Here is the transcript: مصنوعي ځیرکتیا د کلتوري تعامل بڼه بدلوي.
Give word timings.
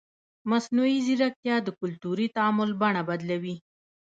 مصنوعي 0.49 0.97
ځیرکتیا 1.05 1.55
د 1.63 1.67
کلتوري 1.79 2.27
تعامل 2.35 2.69
بڼه 2.81 3.01
بدلوي. 3.09 3.55